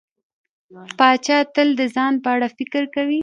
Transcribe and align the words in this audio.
پاچا 0.97 1.37
تل 1.53 1.69
د 1.79 1.81
ځان 1.95 2.13
په 2.23 2.29
اړه 2.35 2.47
فکر 2.57 2.83
کوي. 2.95 3.19